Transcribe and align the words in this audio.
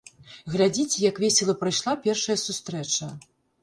Глядзіце, 0.53 0.95
як 1.03 1.21
весела 1.25 1.57
прайшла 1.63 1.97
першая 2.09 2.37
сустрэча! 2.49 3.17